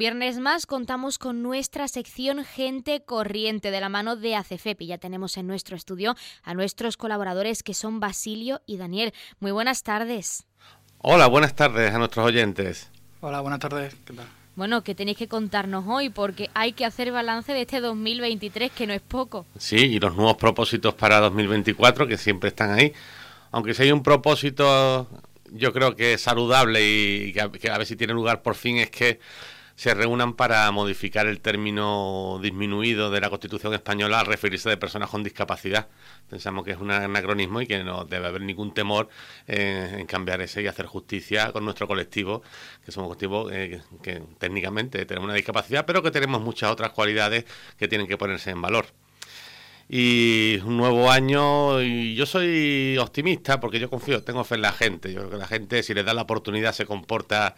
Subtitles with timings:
[0.00, 4.96] viernes más contamos con nuestra sección Gente Corriente de la mano de ACFEP y ya
[4.96, 9.12] tenemos en nuestro estudio a nuestros colaboradores que son Basilio y Daniel.
[9.40, 10.46] Muy buenas tardes.
[11.02, 12.88] Hola, buenas tardes a nuestros oyentes.
[13.20, 13.94] Hola, buenas tardes.
[14.06, 14.24] ¿Qué tal?
[14.56, 16.08] Bueno, ¿qué tenéis que contarnos hoy?
[16.08, 19.44] Porque hay que hacer balance de este 2023, que no es poco.
[19.58, 22.94] Sí, y los nuevos propósitos para 2024, que siempre están ahí.
[23.50, 25.06] Aunque si hay un propósito,
[25.52, 28.88] yo creo que es saludable y que a, ver si tiene lugar por fin, es
[28.88, 29.20] que
[29.80, 35.08] se reúnan para modificar el término disminuido de la Constitución española al referirse de personas
[35.08, 35.88] con discapacidad.
[36.28, 39.08] Pensamos que es un anacronismo y que no debe haber ningún temor
[39.46, 42.42] en cambiar ese y hacer justicia con nuestro colectivo,
[42.84, 46.90] que somos un colectivo eh, que técnicamente tenemos una discapacidad, pero que tenemos muchas otras
[46.90, 47.46] cualidades
[47.78, 48.84] que tienen que ponerse en valor
[49.88, 54.72] y un nuevo año y yo soy optimista porque yo confío, tengo fe en la
[54.72, 57.56] gente, yo creo que la gente si le da la oportunidad se comporta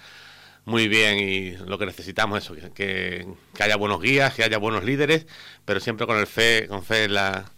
[0.65, 3.27] muy bien y lo que necesitamos es eso, que,
[3.61, 5.27] haya buenos guías, que haya buenos líderes,
[5.65, 7.51] pero siempre con el fe, con fe en la,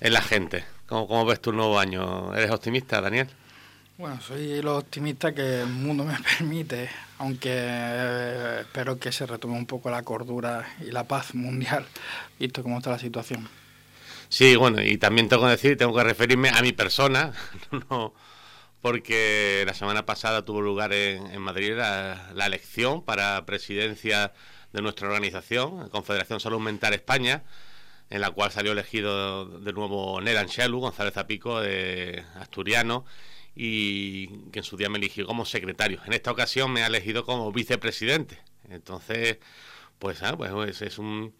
[0.00, 0.64] en la gente.
[0.86, 2.34] ¿Cómo, ¿Cómo ves tu nuevo año?
[2.34, 3.28] ¿Eres optimista, Daniel?
[3.98, 9.54] Bueno, soy lo optimista que el mundo me permite, aunque eh, espero que se retome
[9.54, 11.84] un poco la cordura y la paz mundial,
[12.38, 13.48] visto cómo está la situación.
[14.28, 17.32] Sí, bueno, y también tengo que decir, tengo que referirme a mi persona,
[17.90, 18.14] no,
[18.80, 24.32] porque la semana pasada tuvo lugar en, Madrid la, elección para presidencia
[24.72, 27.42] de nuestra organización, Confederación Salud Mental España,
[28.10, 33.04] en la cual salió elegido de nuevo Nel Anchelu, González Zapico, eh, asturiano,
[33.54, 36.00] y que en su día me eligió como secretario.
[36.06, 38.38] En esta ocasión me ha elegido como vicepresidente.
[38.70, 39.38] Entonces,
[39.98, 41.34] pues, ah, pues es un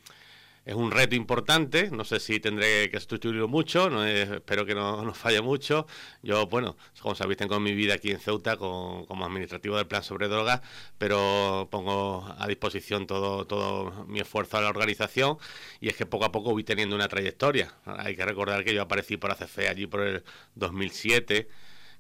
[0.69, 5.03] es un reto importante, no sé si tendré que sustituirlo mucho, no espero que no
[5.05, 5.87] nos falle mucho.
[6.23, 10.29] Yo, bueno, como sabéis, tengo mi vida aquí en Ceuta como administrativo del plan sobre
[10.29, 10.61] drogas,
[10.99, 15.39] pero pongo a disposición todo, todo mi esfuerzo a la organización
[15.81, 17.73] y es que poco a poco voy teniendo una trayectoria.
[17.87, 20.23] Hay que recordar que yo aparecí por ACFE allí por el
[20.57, 21.49] 2007,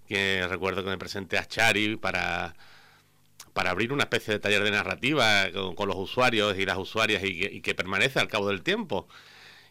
[0.06, 2.54] que recuerdo que me presenté a Chari para
[3.58, 7.60] para abrir una especie de taller de narrativa con, los usuarios y las usuarias y
[7.60, 9.08] que, permanece al cabo del tiempo.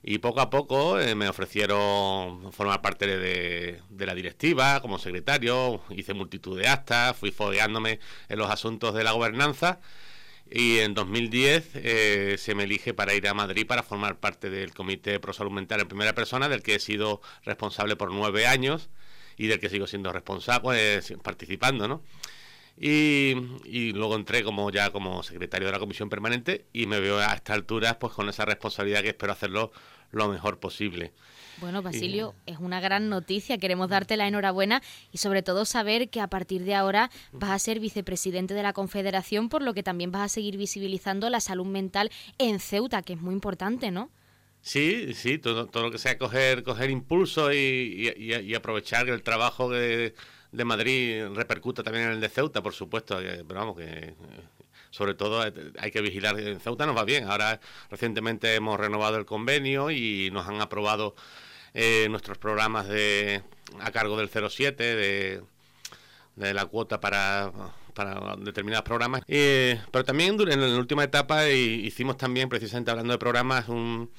[0.03, 6.13] Y poco a poco eh, me ofrecieron formar parte de, la directiva como secretario, hice
[6.13, 9.79] multitud de actas, fui fogueándome en los asuntos de la gobernanza
[10.51, 14.73] y en 2010 eh, se me elige para ir a Madrid para formar parte del
[14.73, 18.89] Comité Pro Salud Mental en primera persona, del que he sido responsable por nueve años
[19.37, 22.03] y del que sigo siendo responsable, pues, participando, ¿no?
[22.79, 23.33] Y,
[23.93, 27.53] luego entré como ya como secretario de la comisión permanente y me veo a esta
[27.53, 29.71] altura pues con esa responsabilidad que espero hacerlo
[30.11, 31.11] lo mejor posible.
[31.59, 33.57] Bueno, Basilio, es una gran noticia.
[33.57, 37.59] Queremos darte la enhorabuena y sobre todo saber que a partir de ahora vas a
[37.59, 41.65] ser vicepresidente de la Confederación, por lo que también vas a seguir visibilizando la salud
[41.65, 44.11] mental en Ceuta, que es muy importante, ¿no?
[44.61, 49.69] Sí, sí, todo, todo lo que sea coger, coger impulso y, y aprovechar el trabajo
[49.69, 50.13] de
[50.51, 54.15] de Madrid repercuta también en el de Ceuta, por supuesto, pero vamos, que eh,
[54.89, 56.39] sobre todo eh, hay que vigilar.
[56.39, 57.25] En Ceuta nos va bien.
[57.29, 57.59] Ahora
[57.89, 61.15] recientemente hemos renovado el convenio y nos han aprobado
[61.73, 63.43] eh, nuestros programas de
[63.79, 65.41] a cargo del 07 de,
[66.35, 67.51] de la cuota para
[67.93, 69.23] para determinados programas.
[69.25, 74.11] pero también en la última etapa hicimos también, precisamente hablando de programas, un,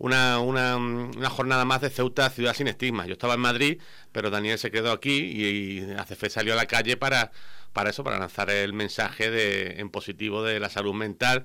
[0.00, 3.06] una, una, una, jornada más de Ceuta Ciudad sin Estigma.
[3.06, 3.80] Yo estaba en Madrid,
[4.12, 7.30] pero Daniel se quedó aquí y, ACF salió a la calle para,
[7.74, 11.44] para eso, para lanzar el mensaje de, en positivo de la salud mental.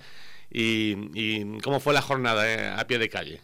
[0.49, 3.41] ¿Y, cómo fue la jornada eh, a pie de calle?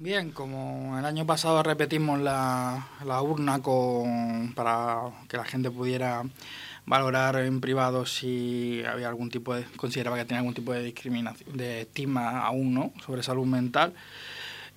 [0.00, 6.24] Bien, como el año pasado repetimos la, la urna con, para que la gente pudiera
[6.86, 11.56] valorar en privado si había algún tipo de consideraba que tenía algún tipo de discriminación
[11.56, 13.94] de estigma aún no sobre salud mental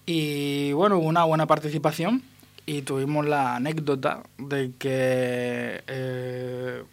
[0.05, 2.23] y bueno, hubo una buena participación
[2.65, 6.83] y tuvimos la anécdota de que eh,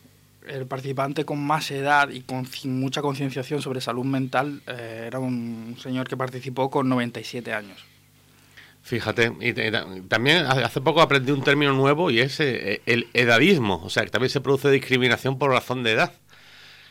[0.48, 5.76] el participante con más edad y con mucha concienciación sobre salud mental eh, era un
[5.80, 7.84] señor que participó con 97 años.
[8.82, 9.52] Fíjate, y
[10.08, 14.10] también hace poco aprendí un término nuevo y es eh, el edadismo, o sea, que
[14.10, 16.12] también se produce discriminación por razón de edad.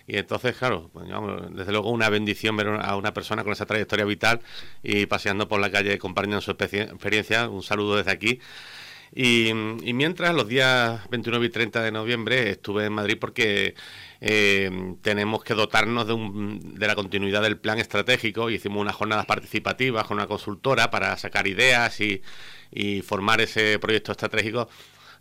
[0.09, 1.07] Y entonces, claro, pues,
[1.51, 4.41] desde luego una bendición ver a una persona con esa trayectoria vital
[4.81, 7.47] y paseando por la calle compartiendo su experiencia.
[7.47, 8.39] Un saludo desde aquí.
[9.13, 13.75] Y, mientras, los días 29 y 30 de noviembre estuve en Madrid porque
[14.19, 16.15] eh, tenemos que dotarnos de,
[16.79, 18.49] de, la continuidad del plan estratégico.
[18.49, 22.23] Hicimos unas jornadas participativas con una consultora para sacar ideas y,
[22.71, 24.69] y formar ese proyecto estratégico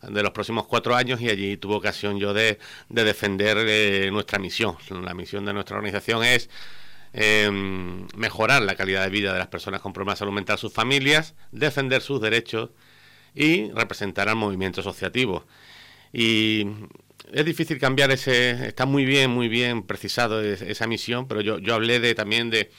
[0.03, 2.59] de los próximos cuatro años y allí tuve ocasión yo de,
[2.89, 4.77] de defender eh, nuestra misión.
[4.91, 6.49] La misión de nuestra organización es
[7.13, 10.73] em, mejorar la calidad de vida de las personas con problemas de salud mental, sus
[10.73, 12.71] familias, defender sus derechos
[13.35, 15.45] y representar al movimiento asociativo.
[16.13, 16.67] Y
[17.33, 21.75] es difícil cambiar ese, está muy bien, muy bien precisado esa misión, pero yo, yo
[21.75, 22.71] hablé de también de,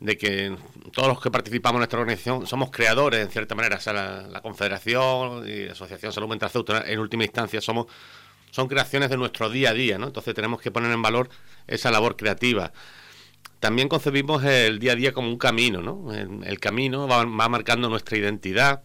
[0.00, 0.56] de que
[0.92, 3.76] todos los que participamos en nuestra organización somos creadores, en cierta manera.
[3.76, 6.50] O sea, la, Confederación y la Asociación Salud Mental
[6.86, 7.86] en última instancia, somos
[8.50, 10.06] son creaciones de nuestro día a día, ¿no?
[10.06, 11.28] Entonces tenemos que poner en valor
[11.66, 12.72] esa labor creativa.
[13.60, 16.14] También concebimos el día a día como un camino, ¿no?
[16.14, 18.82] El, camino va, marcando nuestra identidad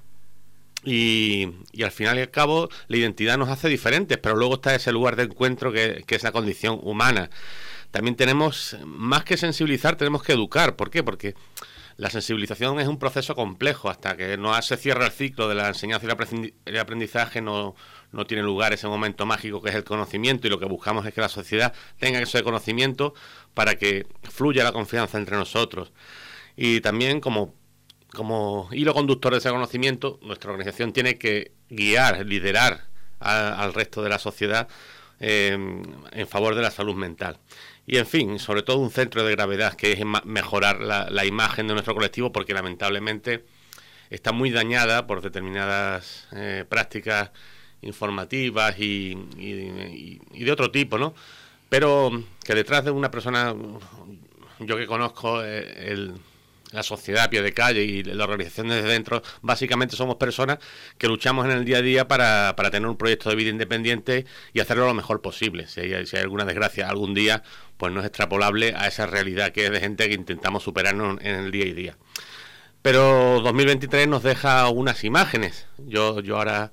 [0.84, 4.76] y, y, al final y al cabo la identidad nos hace diferentes, pero luego está
[4.76, 7.30] ese lugar de encuentro que, que es la condición humana
[7.94, 10.76] también tenemos, más que sensibilizar, tenemos que educar.
[10.76, 11.04] ¿Por qué?
[11.04, 11.36] Porque
[11.96, 13.88] la sensibilización es un proceso complejo.
[13.88, 17.76] Hasta que no se cierra el ciclo de la enseñanza y el aprendizaje, no,
[18.12, 21.14] no tiene lugar ese momento mágico que es el conocimiento y lo que buscamos es
[21.14, 23.14] que la sociedad tenga ese conocimiento
[23.54, 25.94] para que fluya la confianza entre nosotros.
[26.58, 27.54] Y también como,
[28.12, 32.88] como hilo conductor de ese conocimiento, nuestra organización tiene que guiar, liderar
[33.20, 34.68] al resto de la sociedad
[35.20, 35.56] eh,
[36.12, 37.38] en favor de la salud mental
[37.86, 41.74] y en fin, sobre todo un centro de gravedad que es mejorar la, imagen de
[41.74, 43.44] nuestro colectivo porque lamentablemente
[44.10, 47.32] está muy dañada por determinadas eh, prácticas
[47.82, 51.14] informativas y, de otro tipo, ¿no?
[51.68, 53.54] Pero que detrás de una persona,
[54.60, 56.14] yo que conozco eh, el,
[56.74, 60.58] la sociedad a pie de calle y la organización desde dentro, básicamente somos personas
[60.98, 64.26] que luchamos en el día a día para, para tener un proyecto de vida independiente
[64.54, 65.68] y hacerlo lo mejor posible.
[65.68, 67.44] Si hay, alguna desgracia algún día,
[67.78, 71.36] pues no es extrapolable a esa realidad que es de gente que intentamos superarnos en
[71.36, 71.98] el día a día.
[72.82, 75.68] Pero 2023 nos deja unas imágenes.
[75.78, 76.72] Yo, yo ahora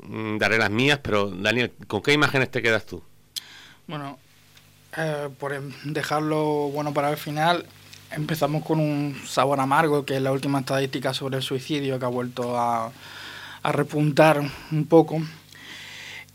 [0.00, 3.02] mm, daré las mías, pero Daniel, ¿con qué imágenes te quedas tú?
[3.86, 4.18] Bueno,
[4.96, 7.66] eh, por dejarlo bueno para el final,
[8.10, 12.08] empezamos con un sabor amargo, que es la última estadística sobre el suicidio que ha
[12.08, 12.92] vuelto a,
[13.64, 15.20] repuntar un poco.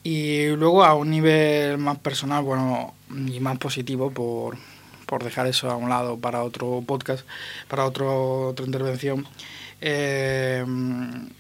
[0.04, 4.58] Y luego a un nivel más personal, bueno, y más positivo por,
[5.06, 7.26] por dejar eso a un lado para otro podcast,
[7.68, 9.26] para otro, otra intervención.
[9.80, 10.66] Eh,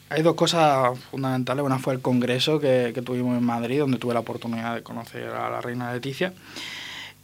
[0.09, 1.63] hay dos cosas fundamentales.
[1.63, 5.27] Una fue el congreso que, que, tuvimos en Madrid, donde tuve la oportunidad de conocer
[5.29, 6.33] a la reina Leticia.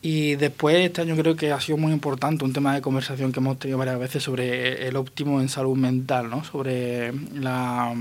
[0.02, 3.40] Y después este año creo que ha sido muy importante un tema de conversación que
[3.40, 6.44] hemos tenido varias veces sobre el óptimo en salud mental, ¿no?
[6.44, 7.94] sobre la,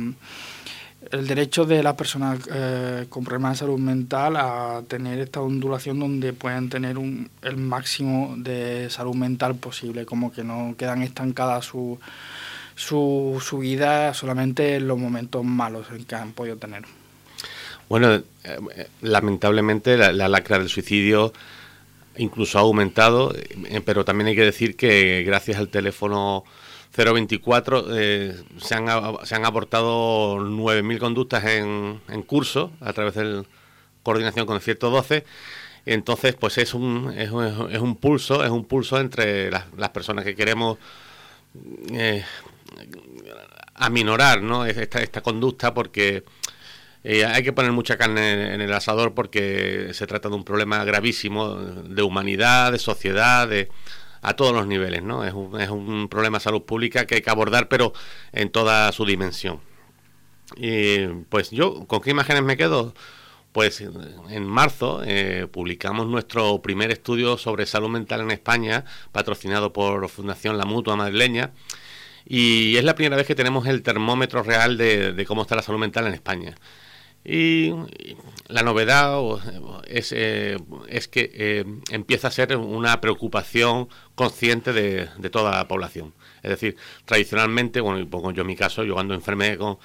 [1.11, 5.99] el derecho de las personas eh, con problemas de salud mental a tener esta ondulación
[5.99, 11.65] donde puedan tener un, el máximo de salud mental posible, como que no quedan estancadas
[11.65, 11.99] su,
[12.75, 16.85] su, su vida solamente en los momentos malos en que han podido tener.
[17.89, 21.33] Bueno, eh, lamentablemente la, la lacra del suicidio
[22.19, 26.45] incluso ha aumentado, eh, pero también hay que decir que gracias al teléfono
[26.97, 28.87] 024 eh, se, han,
[29.25, 33.45] se han abortado 9.000 conductas en, en curso a través de
[34.03, 35.25] coordinación con el 112.
[35.85, 37.31] Entonces, pues es un, es,
[37.71, 40.79] es un pulso, es un pulso entre las, las personas que queremos
[41.93, 42.25] eh,
[43.75, 44.65] aminorar ¿no?
[44.65, 46.25] esta, esta conducta porque
[47.09, 50.83] eh, hay que poner mucha carne en el asador porque se trata de un problema
[50.85, 53.69] gravísimo de humanidad, de sociedad, de
[54.23, 55.25] a todos los niveles, ¿no?
[55.25, 57.93] Es un, es un problema de salud pública que hay que abordar, pero
[58.33, 59.61] en toda su dimensión.
[60.57, 62.93] Y pues yo, ¿con qué imágenes me quedo?
[63.53, 70.09] Pues en marzo eh, publicamos nuestro primer estudio sobre salud mental en España, patrocinado por
[70.09, 71.53] Fundación La Mutua Madrileña,
[72.27, 75.79] y es la primera vez que tenemos el termómetro real de cómo está la salud
[75.79, 76.57] mental en España.
[77.29, 77.75] Y
[78.47, 79.19] la novedad
[79.89, 86.15] es, eh, es que eh, empieza a ser una preocupación consciente de, toda la población.
[86.45, 89.79] Es decir, tradicionalmente, bueno, y pongo yo en mi caso, yo cuando enfermé con,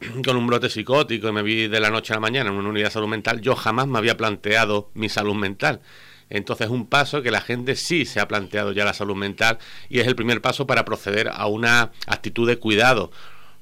[0.22, 2.68] con un brote psicótico y me vi de la noche a la mañana en una
[2.68, 5.80] unidad de salud mental, yo jamás me había planteado mi salud mental.
[6.28, 9.58] Entonces es un paso que la gente sí se ha planteado ya la salud mental
[9.88, 13.10] y es el primer paso para proceder a una actitud de cuidado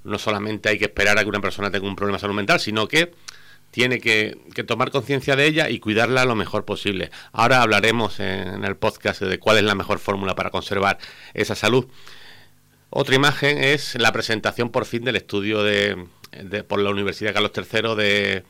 [0.05, 2.61] no solamente hay que esperar a que una persona tenga un problema de salud mental,
[2.61, 3.12] sino que
[3.71, 4.37] tiene que,
[4.67, 7.11] tomar conciencia de ella y cuidarla lo mejor posible.
[7.33, 10.99] Ahora hablaremos en el podcast de cuál es la mejor fórmula para conservar
[11.35, 11.87] esa salud.
[12.90, 16.07] Otra imagen es la presentación por fin del estudio de,
[16.67, 18.45] por la Universidad Carlos III de,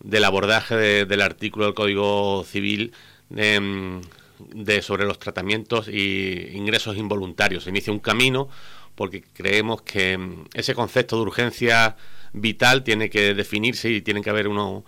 [0.00, 0.76] del abordaje
[1.06, 2.92] del artículo del Código Civil
[3.30, 4.00] de,
[4.38, 7.64] de, sobre los tratamientos y ingresos involuntarios.
[7.64, 8.48] Se inicia un camino
[8.94, 11.96] porque creemos que mm, ese concepto de urgencia
[12.34, 14.84] vital tiene que definirse y tiene que haber uno,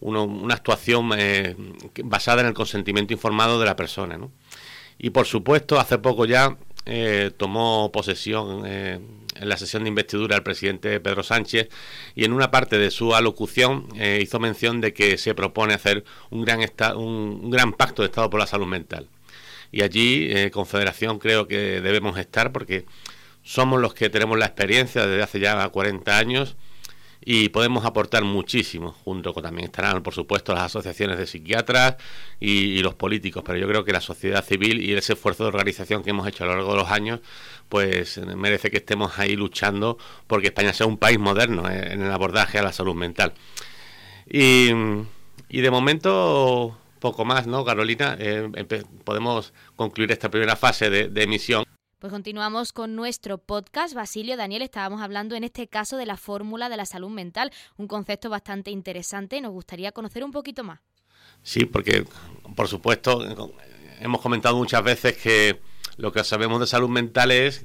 [0.00, 1.54] una actuación eh,
[2.04, 4.18] basada en el consentimiento informado de la persona.
[4.98, 8.98] Y por supuesto, hace poco ya eh, tomó posesión eh,
[9.34, 11.68] en la sesión de investidura el presidente Pedro Sánchez
[12.14, 16.42] y en una parte de su alocución hizo mención de que se propone hacer un
[16.42, 16.60] gran,
[16.96, 19.08] un, gran pacto de Estado por la salud mental.
[19.72, 22.86] Y allí, Confederación, creo que debemos estar porque
[23.46, 26.56] somos los que tenemos la experiencia desde hace ya 40 años
[27.24, 31.94] y podemos aportar muchísimo, junto con también estarán, por supuesto, las asociaciones de psiquiatras
[32.40, 36.02] y, los políticos, pero yo creo que la sociedad civil y ese esfuerzo de organización
[36.02, 37.20] que hemos hecho a lo largo de los años,
[37.68, 42.58] pues merece que estemos ahí luchando porque España sea un país moderno en el abordaje
[42.58, 43.32] a la salud mental.
[44.28, 44.72] Y,
[45.50, 48.16] de momento, poco más, ¿no, Carolina?
[48.18, 48.50] Eh,
[49.04, 51.64] podemos concluir esta primera fase de emisión.
[51.98, 53.94] Pues continuamos con nuestro podcast.
[53.94, 57.88] Basilio, Daniel, estábamos hablando en este caso de la fórmula de la salud mental, un
[57.88, 59.40] concepto bastante interesante.
[59.40, 60.80] Nos gustaría conocer un poquito más.
[61.42, 62.04] Sí, porque,
[62.54, 63.24] por supuesto,
[63.98, 65.62] hemos comentado muchas veces que
[65.96, 67.64] lo que sabemos de salud mental es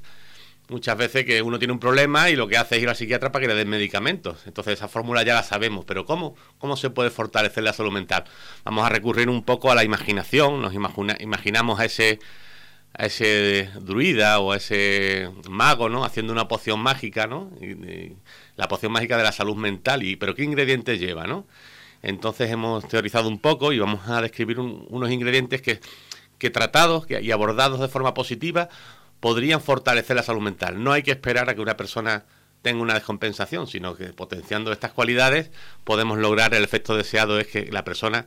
[0.70, 3.32] muchas veces que uno tiene un problema y lo que hace es ir al psiquiatra
[3.32, 4.46] para que le den medicamentos.
[4.46, 8.24] Entonces esa fórmula ya la sabemos, pero ¿cómo, cómo se puede fortalecer la salud mental?
[8.64, 12.18] Vamos a recurrir un poco a la imaginación, nos imaginamos a ese
[12.94, 16.04] a ese druida o a ese mago, ¿no?
[16.04, 17.50] Haciendo una poción mágica, ¿no?
[18.56, 20.02] la poción mágica de la salud mental.
[20.02, 21.46] Y, ¿Pero qué ingredientes lleva, no?
[22.02, 25.80] Entonces hemos teorizado un poco y vamos a describir unos ingredientes que,
[26.38, 28.68] que tratados y abordados de forma positiva
[29.20, 30.82] podrían fortalecer la salud mental.
[30.82, 32.24] No hay que esperar a que una persona
[32.60, 35.50] tenga una descompensación, sino que potenciando estas cualidades
[35.84, 38.26] podemos lograr el efecto deseado es que la persona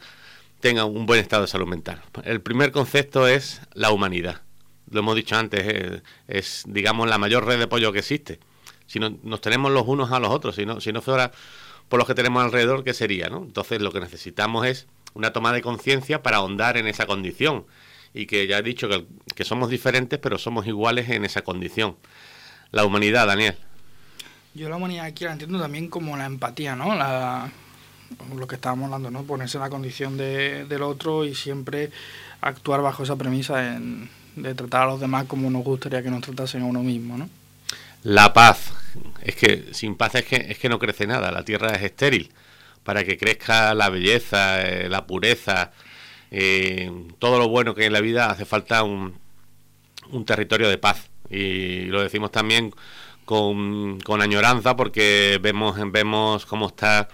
[0.61, 2.01] tenga un buen estado de salud mental.
[2.23, 4.44] El primer concepto es la humanidad
[4.91, 8.39] lo hemos dicho antes, es, digamos la mayor red de apoyo que existe.
[8.87, 11.31] Si no, nos tenemos los unos a los otros, si no, si no fuera
[11.89, 13.29] por los que tenemos alrededor, ¿qué sería?
[13.29, 13.39] ¿no?
[13.39, 17.65] Entonces lo que necesitamos es una toma de conciencia para ahondar en esa condición.
[18.13, 21.97] Y que ya he dicho que, que somos diferentes, pero somos iguales en esa condición.
[22.71, 23.55] La humanidad, Daniel.
[24.53, 26.95] Yo la humanidad aquí la entiendo también como la empatía, ¿no?
[26.95, 27.51] La,
[28.33, 29.23] lo que estábamos hablando, ¿no?
[29.23, 31.91] Ponerse en la condición de, del otro y siempre
[32.39, 36.21] actuar bajo esa premisa en, de tratar a los demás como nos gustaría que nos
[36.21, 37.29] tratasen a uno mismo, ¿no?
[38.03, 38.73] La paz.
[39.21, 42.31] Es que sin paz es que, es que no crece nada, la tierra es estéril.
[42.83, 45.71] Para que crezca la belleza, eh, la pureza,
[46.29, 49.17] eh, todo lo bueno que hay en la vida hace falta un,
[50.25, 51.09] territorio de paz.
[51.29, 52.71] Y lo decimos también
[53.25, 57.07] con, con añoranza porque vemos, vemos cómo está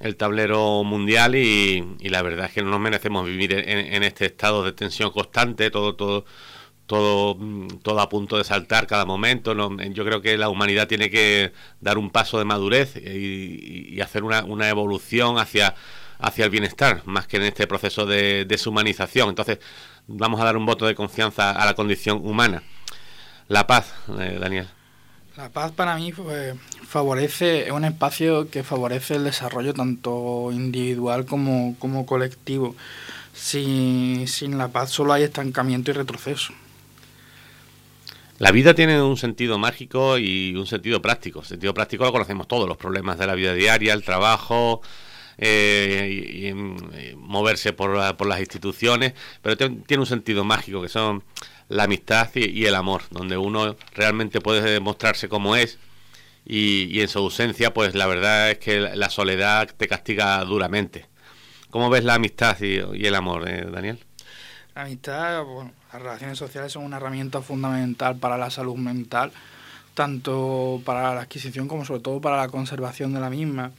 [0.00, 4.64] el tablero mundial y, la verdad es que no nos merecemos vivir en, este estado
[4.64, 6.24] de tensión constante, todo, todo,
[6.86, 7.38] todo,
[7.82, 9.54] todo a punto de saltar cada momento.
[9.54, 14.44] yo creo que la humanidad tiene que dar un paso de madurez y, hacer una,
[14.44, 15.74] una, evolución hacia,
[16.18, 19.28] hacia el bienestar, más que en este proceso de deshumanización.
[19.28, 19.58] Entonces,
[20.06, 22.62] vamos a dar un voto de confianza a la condición humana.
[23.48, 24.68] La paz, eh, Daniel.
[25.42, 26.12] La paz para mí
[26.86, 32.76] favorece, es un espacio que favorece el desarrollo tanto individual como, como colectivo.
[33.34, 36.52] Sin, sin la paz solo hay estancamiento y retroceso.
[38.38, 41.40] La vida tiene un sentido mágico y un sentido práctico.
[41.40, 44.80] El sentido práctico lo conocemos todos, los problemas de la vida diaria, el trabajo,
[45.38, 46.52] eh, y,
[47.16, 51.24] moverse por, por, las instituciones, pero tiene un sentido mágico que son
[51.72, 55.78] la amistad y, el amor, donde uno realmente puede demostrarse como es
[56.44, 61.06] y, en su ausencia, pues la verdad es que la soledad te castiga duramente.
[61.70, 63.98] ¿Cómo ves la amistad y, el amor, eh, Daniel?
[64.74, 69.32] La amistad, bueno, las relaciones sociales son una herramienta fundamental para la salud mental,
[69.94, 73.72] tanto para la adquisición como sobre todo para la conservación de la misma.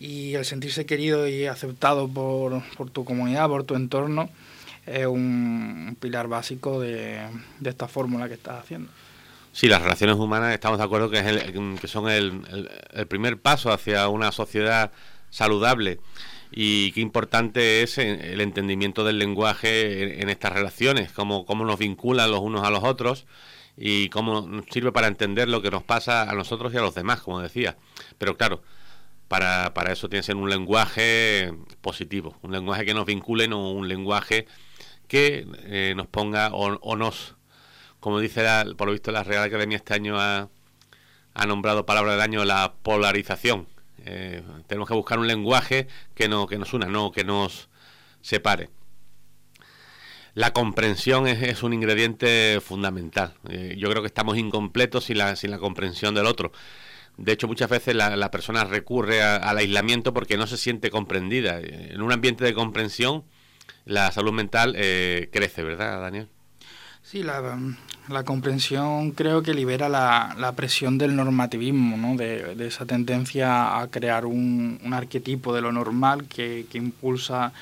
[0.00, 4.30] Y el sentirse querido y aceptado por, por tu comunidad, por tu entorno,
[4.90, 7.20] es un pilar básico de,
[7.64, 8.90] esta fórmula que estás haciendo.
[9.52, 13.72] Sí, las relaciones humanas estamos de acuerdo que, es que son el, el, primer paso
[13.72, 14.92] hacia una sociedad
[15.30, 15.98] saludable
[16.50, 22.30] y qué importante es el entendimiento del lenguaje en, estas relaciones, cómo, cómo nos vinculan
[22.30, 23.26] los unos a los otros
[23.76, 26.94] y cómo nos sirve para entender lo que nos pasa a nosotros y a los
[26.94, 27.76] demás, como decía.
[28.16, 28.62] Pero claro,
[29.28, 33.70] para, para eso tiene que ser un lenguaje positivo, un lenguaje que nos vincule, no
[33.70, 34.46] un lenguaje
[35.08, 37.34] que eh, nos ponga o, nos,
[37.98, 38.44] como dice
[38.76, 40.48] por lo visto la Real Academia este año ha,
[41.34, 43.66] ha nombrado palabra del año la polarización.
[44.04, 47.68] Eh, tenemos que buscar un lenguaje que, no, que nos una, no que nos
[48.20, 48.70] separe.
[50.34, 53.34] La comprensión es, un ingrediente fundamental.
[53.48, 56.52] Eh, yo creo que estamos incompletos sin la, sin la comprensión del otro.
[57.16, 61.58] De hecho, muchas veces la, persona recurre al aislamiento porque no se siente comprendida.
[61.60, 63.24] En un ambiente de comprensión,
[63.88, 66.28] la salud mental eh, crece, ¿verdad, Daniel?
[67.02, 67.58] Sí, la,
[68.08, 72.14] la comprensión creo que libera la, la presión del normativismo, ¿no?
[72.16, 77.52] de, de, esa tendencia a crear un, un arquetipo de lo normal que, que impulsa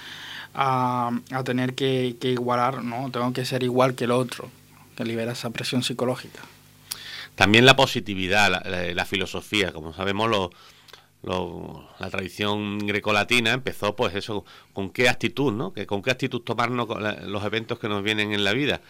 [0.52, 3.08] a, a tener que, que, igualar, ¿no?
[3.12, 4.50] tengo que ser igual que el otro,
[4.96, 6.40] que libera esa presión psicológica.
[7.36, 10.50] También la positividad, la, la, la filosofía, como sabemos, lo,
[11.22, 15.72] lo, la tradición grecolatina empezó pues eso, con qué actitud, ¿no?
[15.72, 16.88] Que, con qué actitud tomarnos
[17.24, 18.80] los eventos que nos vienen en la vida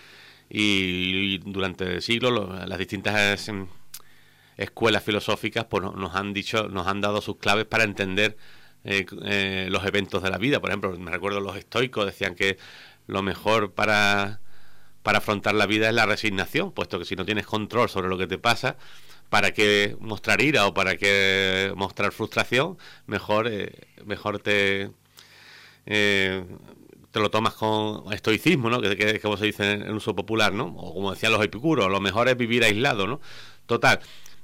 [0.49, 3.67] y, durante siglos las distintas em,
[4.57, 8.37] escuelas filosóficas pues nos han dicho nos han dado sus claves para entender
[8.85, 12.59] eh, eh, los eventos de la vida por ejemplo me recuerdo los estoicos decían que
[13.07, 14.41] lo mejor para
[15.03, 18.19] para afrontar la vida es la resignación puesto que si no tienes control sobre lo
[18.19, 18.77] que te pasa
[19.29, 23.73] para que mostrar ira o para que mostrar frustración mejor eh,
[24.05, 24.91] mejor te
[25.87, 26.45] eh,
[27.11, 28.81] te lo tomas con estoicismo, ¿no?
[28.83, 30.67] Que, que, como se dice en uso popular, ¿no?
[30.77, 33.21] O como decían los epicuros, lo mejor es vivir aislado, ¿no?
[33.65, 34.01] Total,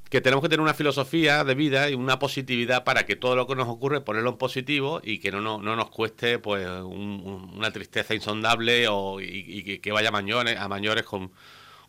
[0.08, 3.46] que tenemos que tener una filosofía de vida y una positividad para que todo lo
[3.46, 7.52] que nos ocurre ponerlo en positivo y que no, no, no nos cueste pues un,
[7.56, 11.30] una tristeza insondable o, y, y, que vaya a mayores, a mayores con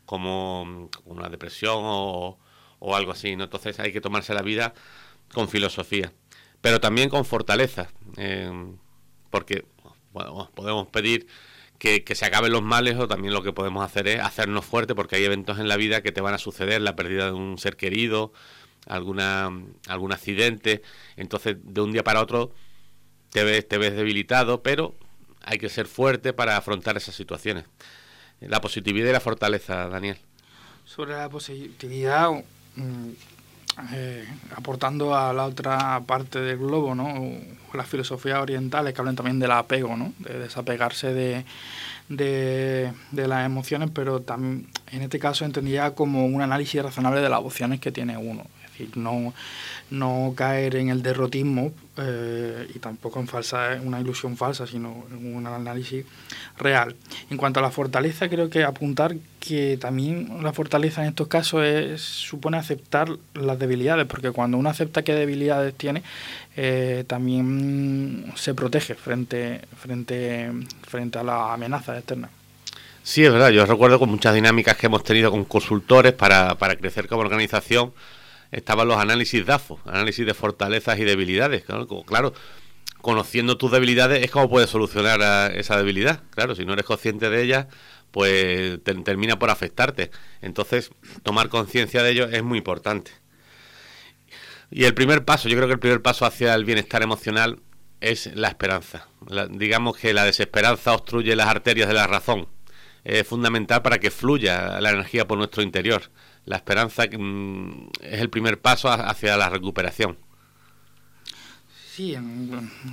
[0.06, 2.38] como una depresión o,
[2.86, 3.46] o algo así, ¿no?
[3.46, 4.74] Entonces hay que tomarse la vida
[5.34, 6.12] con filosofía,
[6.60, 7.88] pero también con fortaleza,
[8.18, 8.52] eh,
[9.30, 9.66] porque
[10.12, 11.26] bueno, podemos pedir
[11.80, 14.96] que, que, se acaben los males o también lo que podemos hacer es hacernos fuertes
[14.98, 17.58] porque hay eventos en la vida que te van a suceder, la pérdida de un
[17.58, 18.34] ser querido,
[18.86, 19.50] alguna
[19.88, 20.82] algún accidente,
[21.16, 22.52] entonces de un día para otro
[23.30, 24.94] te ves, te ves debilitado, pero
[25.42, 27.64] hay que ser fuerte para afrontar esas situaciones.
[28.42, 30.18] La positividad y la fortaleza, Daniel.
[30.84, 32.30] Sobre la positividad,
[33.94, 37.12] eh, aportando a la otra parte del globo, ¿no?
[37.74, 40.14] Las filosofías orientales que hablan también del apego, ¿no?
[40.20, 41.44] De desapegarse de,
[42.08, 47.30] de, de, las emociones, pero también en este caso entendía como un análisis razonable de
[47.30, 48.44] las opciones que tiene uno.
[48.74, 49.34] Decir, no,
[49.92, 55.36] no caer en el derrotismo eh, y tampoco en falsa una ilusión falsa, sino en
[55.36, 56.06] un análisis
[56.58, 56.96] real.
[57.30, 61.64] En cuanto a la fortaleza, creo que apuntar que también la fortaleza en estos casos
[61.64, 66.02] es, supone aceptar las debilidades, porque cuando uno acepta qué debilidades tiene,
[66.56, 70.52] eh, también se protege frente, frente,
[70.88, 72.32] frente a las amenazas externas.
[73.04, 73.50] Sí, es verdad.
[73.50, 77.92] Yo recuerdo con muchas dinámicas que hemos tenido con consultores para, para crecer como organización
[78.54, 81.66] estaban los análisis DAFO, análisis de fortalezas y debilidades.
[82.06, 82.34] Claro,
[83.02, 86.24] conociendo tus debilidades es como puedes solucionar esa debilidad.
[86.30, 87.68] Claro, si no eres consciente de ellas,
[88.12, 90.12] pues te, termina por afectarte.
[90.42, 90.92] Entonces,
[91.24, 93.12] tomar conciencia de ello es muy importante.
[94.70, 97.60] Y el primer paso, yo creo que el primer paso hacia el bienestar emocional
[98.02, 99.08] es la esperanza.
[99.50, 102.48] Digamos que la desesperanza obstruye las arterias de la razón.
[103.04, 106.04] Es fundamental para que fluya la energía por nuestro interior
[106.46, 110.18] la esperanza mm, es el primer paso hacia la recuperación.
[111.96, 112.16] Sí,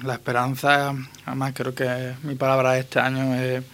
[0.04, 3.64] la esperanza, además creo que mi palabra de este año es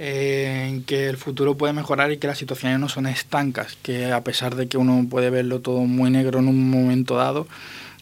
[0.00, 4.22] en que el futuro puede mejorar y que las situaciones no son estancas, que a
[4.22, 7.46] pesar de que uno puede verlo todo muy negro en un momento dado,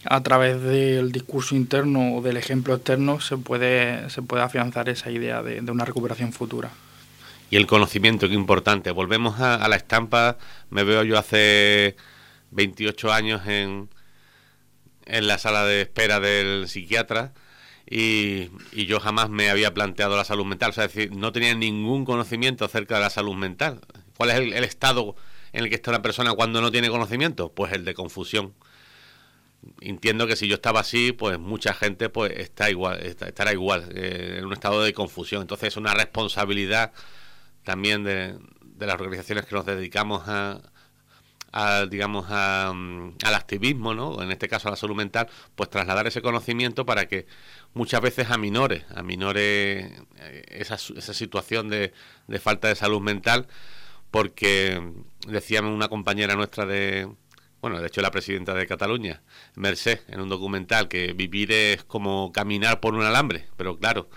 [0.05, 5.11] a través del discurso interno o del ejemplo externo se puede, se puede afianzar esa
[5.11, 6.71] idea de, de una recuperación futura
[7.51, 8.91] y el conocimiento, que importante.
[8.91, 10.39] Volvemos a, a, la estampa,
[10.71, 11.97] me veo yo hace
[12.51, 13.89] 28 años en,
[15.07, 17.33] en la sala de espera del psiquiatra
[17.89, 21.31] y, y, yo jamás me había planteado la salud mental, o sea, es decir, no
[21.33, 23.81] tenía ningún conocimiento acerca de la salud mental.
[24.17, 25.15] ¿Cuál es el, estado
[25.53, 27.53] en el que está una persona cuando no tiene conocimiento?
[27.53, 28.55] Pues el de confusión.
[29.81, 34.37] Entiendo que si yo estaba así, pues mucha gente pues está igual, estará igual, eh,
[34.39, 35.43] en un estado de confusión.
[35.43, 36.93] Entonces es una responsabilidad
[37.67, 40.61] también de, de las organizaciones que nos dedicamos a,
[41.51, 44.23] a digamos a, al activismo, ¿no?
[44.23, 47.27] En este caso a la salud mental, pues trasladar ese conocimiento para que
[47.75, 51.93] muchas veces a menores, a menores eh, esa, esa situación de,
[52.29, 53.49] de falta de salud mental,
[54.13, 54.81] porque
[55.27, 57.11] decía una compañera nuestra de,
[57.61, 59.23] bueno, de hecho la presidenta de Cataluña,
[59.57, 64.09] Merced, en un documental, que vivir es como caminar por un alambre, pero claro,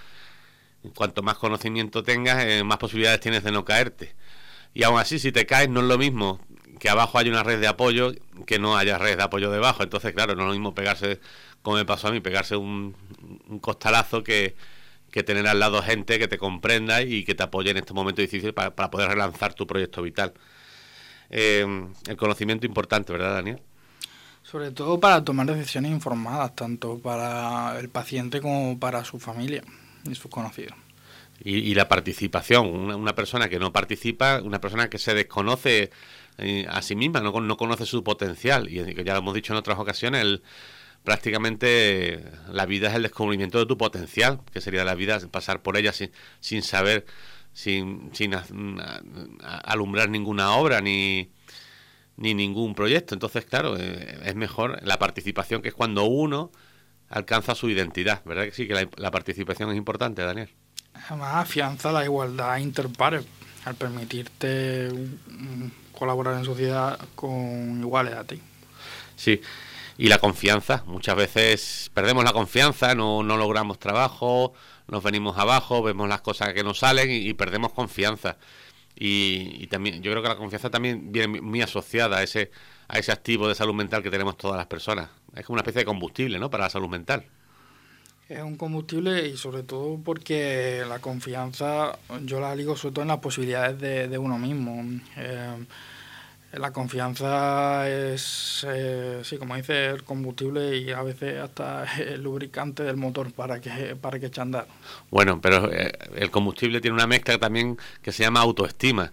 [0.95, 4.15] Cuanto más conocimiento tengas, eh, más posibilidades tienes de no caerte.
[4.73, 6.39] Y aún así, si te caes, no es lo mismo
[6.79, 8.13] que abajo haya una red de apoyo
[8.45, 9.83] que no haya red de apoyo debajo.
[9.83, 11.19] Entonces, claro, no es lo mismo pegarse,
[11.61, 12.95] como me pasó a mí, pegarse un,
[13.61, 14.55] costalazo que,
[15.11, 18.53] tener al lado gente que te comprenda y que te apoye en este momento difícil
[18.53, 20.33] para, para poder relanzar tu proyecto vital.
[21.29, 21.65] Eh,
[22.07, 23.61] el conocimiento importante, ¿verdad, Daniel?
[24.43, 29.63] Sobre todo para tomar decisiones informadas, tanto para el paciente como para su familia
[30.05, 30.77] y sus conocidos.
[31.41, 35.89] Y, la participación, una, persona que no participa, una persona que se desconoce
[36.37, 38.69] eh, a sí misma, no, no conoce su potencial.
[38.69, 40.41] Y ya lo hemos dicho en otras ocasiones,
[41.05, 45.77] prácticamente la vida es el descubrimiento de tu potencial, que sería la vida pasar por
[45.77, 47.05] ella sin, sin saber,
[47.53, 48.35] sin, sin
[49.63, 51.31] alumbrar ninguna obra ni,
[52.17, 53.15] ni ningún proyecto.
[53.15, 56.51] Entonces, claro, eh, es mejor la participación, que es cuando uno
[57.09, 58.21] alcanza su identidad.
[58.25, 58.67] ¿Verdad que sí?
[58.67, 60.49] Que la, participación es importante, Daniel.
[60.93, 63.25] Además, afianza la igualdad interpares
[63.65, 64.89] al permitirte
[65.97, 68.41] colaborar en sociedad con iguales a ti.
[69.15, 69.41] Sí,
[69.97, 70.83] y la confianza.
[70.87, 74.53] Muchas veces perdemos la confianza, no, no logramos trabajo,
[74.87, 78.37] nos venimos abajo, vemos las cosas que nos salen y, perdemos confianza.
[78.95, 82.51] Y, también yo creo que la confianza también viene muy asociada a ese,
[82.87, 85.09] a ese activo de salud mental que tenemos todas las personas.
[85.39, 86.49] Es como una especie de combustible, ¿no?
[86.49, 87.25] Para la salud mental.
[88.27, 93.07] Es un combustible y sobre todo porque la confianza yo la ligo sobre todo en
[93.07, 94.83] las posibilidades de, de uno mismo.
[95.17, 95.65] Eh,
[96.53, 102.83] la confianza es, eh, sí, como dice, el combustible y a veces hasta el lubricante
[102.83, 104.67] del motor para que, para que eche andar.
[105.11, 109.11] Bueno, pero eh, el combustible tiene una mezcla también que se llama autoestima.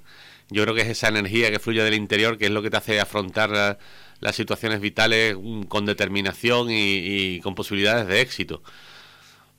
[0.49, 2.77] Yo creo que es esa energía que fluye del interior que es lo que te
[2.77, 3.79] hace afrontar
[4.21, 8.63] las situaciones vitales mm, con determinación y, con posibilidades de éxito.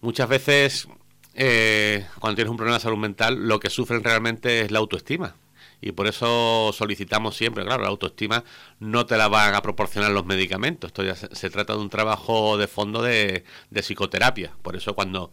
[0.02, 0.88] Muchas veces,
[1.34, 5.36] eh, cuando tienes un problema de salud mental, lo que sufren realmente es la autoestima.
[5.80, 8.44] Y por eso solicitamos siempre, claro, la autoestima
[8.80, 12.58] no te la van a proporcionar los medicamentos, esto ya se, trata de un trabajo
[12.58, 15.32] de fondo de, psicoterapia, por eso cuando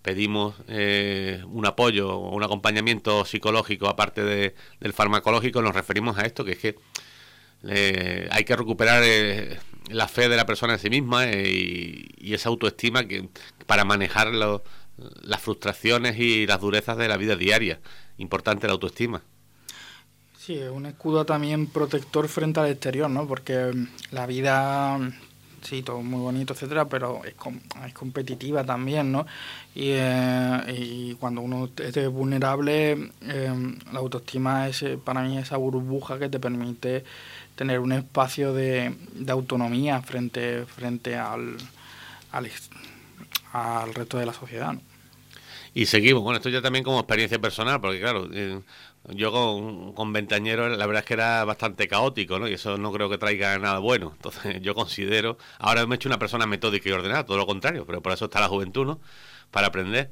[0.00, 6.22] pedimos eh, un apoyo o un acompañamiento psicológico aparte de, del farmacológico, nos referimos a
[6.22, 6.76] esto, que es que
[7.64, 9.58] eh, hay que recuperar eh,
[9.90, 13.28] la fe de la persona en sí misma y, y, esa autoestima que
[13.66, 17.80] para manejar las frustraciones y las durezas de la vida diaria.
[18.18, 19.22] Importante la autoestima.
[20.46, 23.26] Sí, es un escudo también protector frente al exterior, ¿no?
[23.26, 25.12] Porque mm, la vida, mm,
[25.62, 27.34] sí, todo muy bonito, etcétera, pero es,
[27.84, 29.26] es competitiva también, ¿no?
[29.74, 36.16] Y, eh, cuando uno es vulnerable, eh, la autoestima es eh, para mí esa burbuja
[36.20, 37.02] que te permite
[37.56, 41.56] tener un espacio de, de autonomía frente, frente al,
[42.30, 44.80] al, resto de la sociedad, ¿no?
[45.74, 48.30] Y seguimos, bueno, esto ya también como experiencia personal, porque claro,
[49.10, 52.48] yo con, con Ventañero la verdad es que era bastante caótico, ¿no?
[52.48, 54.12] Y eso no creo que traiga nada bueno.
[54.16, 57.84] Entonces yo considero, ahora me he hecho una persona metódica y ordenada, todo lo contrario,
[57.86, 59.00] pero por eso está la juventud, ¿no?
[59.50, 60.10] Para aprender.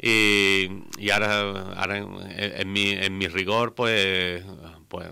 [0.00, 4.42] Y, y ahora, ahora en, mi, en mi rigor, pues,
[4.88, 5.08] pues,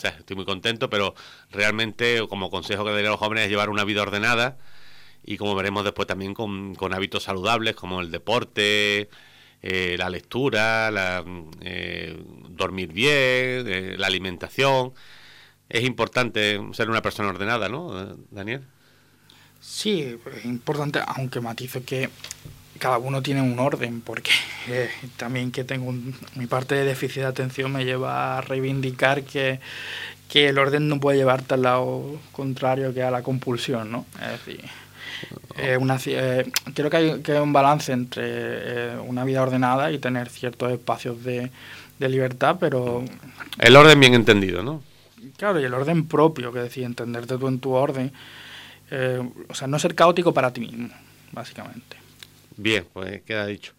[0.00, 1.14] sea, estoy muy contento, pero
[1.50, 4.58] realmente como consejo que daría a los jóvenes es llevar una vida ordenada
[5.24, 9.10] y como veremos después también con, hábitos saludables como el deporte,
[9.62, 11.24] eh, la lectura, la,
[11.60, 14.92] eh, dormir bien, eh, la alimentación.
[15.68, 18.62] Es importante ser una persona ordenada, ¿no, Daniel?
[19.60, 22.08] Sí, es importante, aunque matizo que
[22.80, 24.32] cada uno tiene un orden, porque
[25.16, 25.94] también que tengo
[26.34, 29.60] mi parte de déficit de atención me lleva a reivindicar que,
[30.28, 34.06] que el orden no puede llevarte al lado contrario que a la compulsión, ¿no?
[34.20, 34.64] Es decir,
[35.58, 39.98] eh, una, eh, creo que hay, que un balance entre eh, una vida ordenada y
[39.98, 41.50] tener ciertos espacios de,
[41.98, 43.04] libertad, pero...
[43.58, 44.82] El orden bien entendido, ¿no?
[45.36, 48.10] Claro, y el orden propio, que decía, entenderte tú en tu orden.
[49.48, 50.88] o sea, no ser caótico para ti mismo,
[51.32, 51.98] básicamente.
[52.60, 53.72] Bien, pues queda dicho.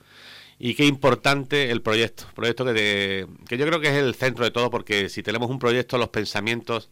[0.58, 4.50] Y qué importante el proyecto, proyecto que, que yo creo que es el centro de
[4.50, 6.90] todo, porque si tenemos un proyecto, los pensamientos,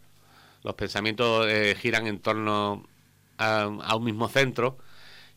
[0.64, 1.48] los pensamientos
[1.78, 2.88] giran en torno
[3.40, 4.78] a, un mismo centro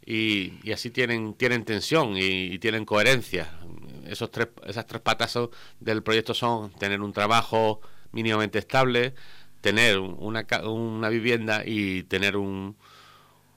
[0.05, 3.51] y, y, así tienen, tienen tensión y, tienen coherencia.
[4.07, 5.39] Esos tres, esas tres patas
[5.81, 7.81] del proyecto son tener un trabajo
[8.13, 9.15] mínimamente estable,
[9.63, 12.77] tener una, una vivienda y tener un,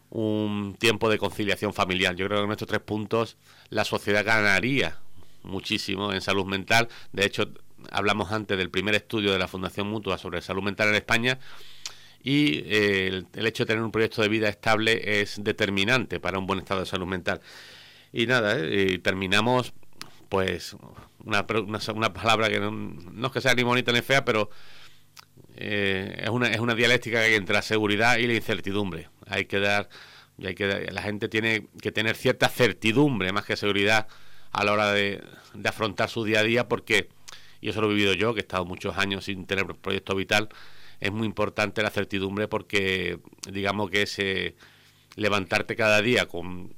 [0.09, 2.15] un tiempo de conciliación familiar.
[2.15, 3.37] Yo creo que en estos tres puntos
[3.69, 4.99] la sociedad ganaría
[5.43, 6.89] muchísimo en salud mental.
[7.11, 7.49] De hecho,
[7.91, 11.39] hablamos antes del primer estudio de la Fundación Mutua sobre salud mental en España
[12.23, 16.47] y eh, el, hecho de tener un proyecto de vida estable es determinante para un
[16.47, 17.39] buen estado de salud mental.
[18.11, 19.73] Y nada, eh, terminamos
[20.29, 20.75] pues
[21.23, 21.45] una,
[21.93, 24.49] una, palabra que no, es que sea ni bonita ni fea, pero
[25.57, 29.09] eh, es, una, es una dialéctica que hay entre la seguridad y la incertidumbre.
[29.27, 29.89] Hay que dar,
[30.43, 34.07] hay que la gente tiene que tener cierta certidumbre más que seguridad
[34.51, 37.09] a la hora de, de afrontar su día a día, porque,
[37.61, 40.49] y eso lo he vivido yo, que he estado muchos años sin tener proyecto vital,
[40.99, 43.19] es muy importante la certidumbre porque
[43.51, 44.21] digamos que es
[45.15, 46.73] levantarte cada día con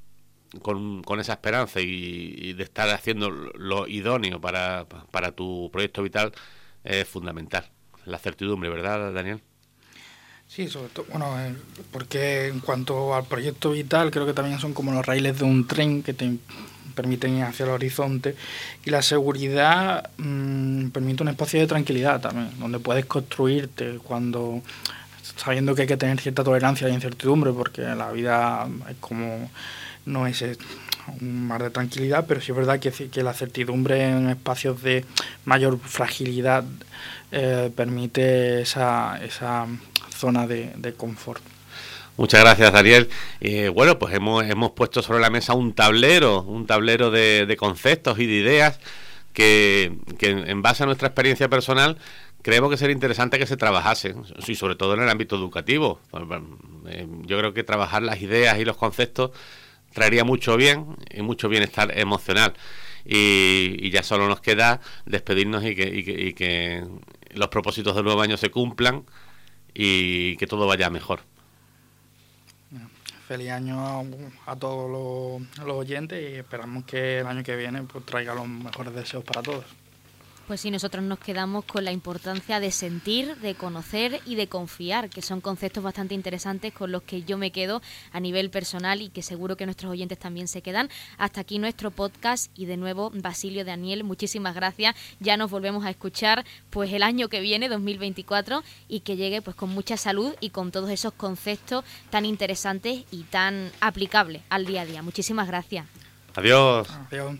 [0.61, 6.31] con, con esa esperanza y, de estar haciendo lo idóneo para, para tu proyecto vital
[6.83, 7.69] es fundamental.
[8.07, 9.41] La certidumbre, ¿verdad, Daniel?
[10.47, 11.53] Sí, sobre todo, bueno, eh,
[11.91, 15.67] porque en cuanto al proyecto vital, creo que también son como los raíles de un
[15.67, 16.37] tren que te
[16.95, 18.35] permiten ir hacia el horizonte
[18.85, 24.61] y la seguridad mm, permite un espacio de tranquilidad también, donde puedes construirte cuando
[25.35, 29.51] sabiendo que hay que tener cierta tolerancia e incertidumbre, porque la vida es como
[30.05, 30.41] no es
[31.21, 35.05] un mar de tranquilidad, pero sí es verdad que, que la certidumbre en espacios de
[35.45, 36.63] mayor fragilidad
[37.31, 39.67] eh, permite esa, esa
[40.09, 41.41] zona de, confort.
[42.15, 43.09] Muchas gracias, Daniel.
[43.41, 48.17] Eh, bueno, pues hemos, hemos puesto sobre la mesa un tablero, un tablero de, conceptos
[48.19, 48.79] y de ideas
[49.33, 51.97] que, que, en base a nuestra experiencia personal
[52.47, 54.15] creemos que sería interesante que se trabajase,
[54.47, 55.99] y sobre todo en el ámbito educativo.
[56.87, 59.31] Eh, yo creo que trabajar las ideas y los conceptos
[59.97, 62.53] traería mucho bien y mucho bienestar emocional.
[63.03, 66.83] Y, ya solo nos queda despedirnos y que, y que
[67.33, 69.05] los propósitos del nuevo año se cumplan
[69.73, 71.21] y que todo vaya mejor.
[73.27, 74.05] Feliz año
[74.45, 78.47] a, todos los, los, oyentes y esperamos que el año que viene pues, traiga los
[78.47, 79.65] mejores deseos para todos.
[80.47, 85.09] Pues sí, nosotros nos quedamos con la importancia de sentir, de conocer y de confiar,
[85.09, 87.81] que son conceptos bastante interesantes con los que yo me quedo
[88.13, 90.89] a nivel personal y que seguro que nuestros oyentes también se quedan.
[91.17, 94.95] Hasta aquí nuestro podcast y de nuevo Basilio Daniel, muchísimas gracias.
[95.19, 99.57] Ya nos volvemos a escuchar pues el año que viene, 2024, y que llegue pues
[99.57, 104.83] con mucha salud y con todos esos conceptos tan interesantes y tan aplicables al día
[104.83, 105.01] a día.
[105.01, 105.87] Muchísimas gracias.
[106.35, 106.87] Adiós.
[107.11, 107.37] Adiós.